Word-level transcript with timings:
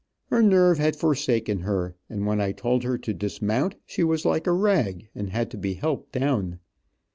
Her 0.31 0.41
nerve 0.41 0.79
had 0.79 0.95
forsaken 0.95 1.59
her, 1.59 1.95
and 2.09 2.25
when 2.25 2.41
I 2.41 2.53
told 2.53 2.81
her 2.83 2.97
to 2.97 3.13
dismount 3.13 3.75
she 3.85 4.03
was 4.03 4.25
like 4.25 4.47
a 4.47 4.51
rag, 4.51 5.09
and 5.13 5.29
had 5.29 5.51
to 5.51 5.57
be 5.59 5.75
helped 5.75 6.11
down. 6.11 6.57